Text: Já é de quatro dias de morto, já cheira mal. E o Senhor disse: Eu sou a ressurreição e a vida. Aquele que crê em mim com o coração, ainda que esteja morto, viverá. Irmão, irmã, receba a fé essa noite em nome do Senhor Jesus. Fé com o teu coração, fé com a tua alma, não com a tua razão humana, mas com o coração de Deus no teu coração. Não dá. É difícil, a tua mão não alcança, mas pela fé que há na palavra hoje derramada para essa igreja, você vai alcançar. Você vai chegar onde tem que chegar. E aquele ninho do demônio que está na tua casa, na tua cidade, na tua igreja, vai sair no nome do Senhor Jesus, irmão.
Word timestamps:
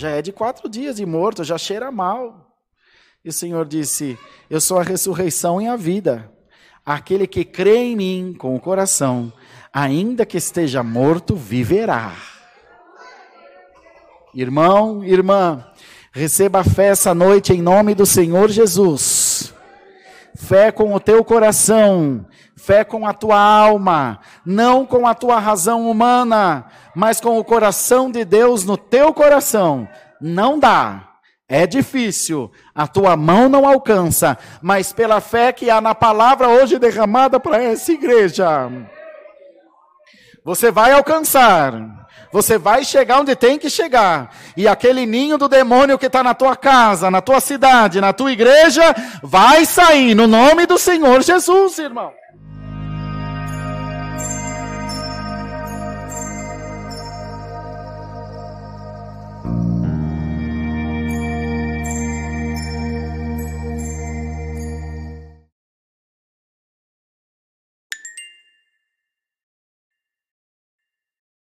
Já 0.00 0.08
é 0.08 0.22
de 0.22 0.32
quatro 0.32 0.66
dias 0.66 0.96
de 0.96 1.04
morto, 1.04 1.44
já 1.44 1.58
cheira 1.58 1.92
mal. 1.92 2.56
E 3.22 3.28
o 3.28 3.32
Senhor 3.34 3.66
disse: 3.66 4.18
Eu 4.48 4.58
sou 4.58 4.78
a 4.78 4.82
ressurreição 4.82 5.60
e 5.60 5.68
a 5.68 5.76
vida. 5.76 6.32
Aquele 6.86 7.26
que 7.26 7.44
crê 7.44 7.76
em 7.76 7.96
mim 7.96 8.34
com 8.38 8.56
o 8.56 8.60
coração, 8.60 9.30
ainda 9.70 10.24
que 10.24 10.38
esteja 10.38 10.82
morto, 10.82 11.36
viverá. 11.36 12.16
Irmão, 14.34 15.04
irmã, 15.04 15.66
receba 16.12 16.60
a 16.60 16.64
fé 16.64 16.86
essa 16.86 17.12
noite 17.14 17.52
em 17.52 17.60
nome 17.60 17.94
do 17.94 18.06
Senhor 18.06 18.48
Jesus. 18.48 19.19
Fé 20.40 20.72
com 20.72 20.94
o 20.94 20.98
teu 20.98 21.22
coração, 21.22 22.24
fé 22.56 22.82
com 22.82 23.06
a 23.06 23.12
tua 23.12 23.38
alma, 23.38 24.20
não 24.44 24.86
com 24.86 25.06
a 25.06 25.14
tua 25.14 25.38
razão 25.38 25.88
humana, 25.88 26.64
mas 26.96 27.20
com 27.20 27.38
o 27.38 27.44
coração 27.44 28.10
de 28.10 28.24
Deus 28.24 28.64
no 28.64 28.76
teu 28.76 29.12
coração. 29.12 29.86
Não 30.18 30.58
dá. 30.58 31.10
É 31.46 31.66
difícil, 31.66 32.50
a 32.74 32.86
tua 32.86 33.16
mão 33.16 33.50
não 33.50 33.66
alcança, 33.66 34.38
mas 34.62 34.94
pela 34.94 35.20
fé 35.20 35.52
que 35.52 35.68
há 35.68 35.78
na 35.78 35.94
palavra 35.94 36.48
hoje 36.48 36.78
derramada 36.78 37.38
para 37.38 37.62
essa 37.62 37.92
igreja, 37.92 38.70
você 40.44 40.70
vai 40.70 40.92
alcançar. 40.92 41.72
Você 42.32 42.58
vai 42.58 42.84
chegar 42.84 43.20
onde 43.20 43.34
tem 43.34 43.58
que 43.58 43.68
chegar. 43.68 44.34
E 44.56 44.68
aquele 44.68 45.04
ninho 45.04 45.36
do 45.36 45.48
demônio 45.48 45.98
que 45.98 46.06
está 46.06 46.22
na 46.22 46.32
tua 46.32 46.54
casa, 46.54 47.10
na 47.10 47.20
tua 47.20 47.40
cidade, 47.40 48.00
na 48.00 48.12
tua 48.12 48.30
igreja, 48.30 48.94
vai 49.22 49.64
sair 49.64 50.14
no 50.14 50.26
nome 50.28 50.64
do 50.64 50.78
Senhor 50.78 51.22
Jesus, 51.22 51.78
irmão. 51.78 52.12